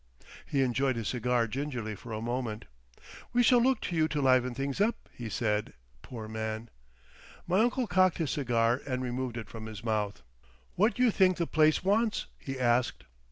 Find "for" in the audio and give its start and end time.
1.95-2.11